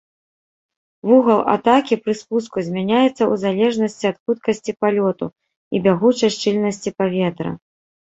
Вугал 1.09 1.41
атакі 1.55 1.97
пры 2.05 2.15
спуску 2.21 2.57
змяняецца 2.71 3.07
ў 3.09 3.33
залежнасці 3.45 4.05
ад 4.13 4.17
хуткасці 4.23 4.71
палёту 4.81 5.25
і 5.31 5.77
бягучай 5.89 6.29
шчыльнасці 6.41 6.89
паветра. 7.01 7.59